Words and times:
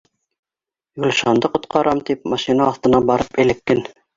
Гөлшанды 1.03 1.51
ҡотҡарам 1.57 2.03
тип 2.09 2.27
машина 2.35 2.69
аҫтына 2.73 3.07
барып 3.13 3.43
эләккән 3.45 3.89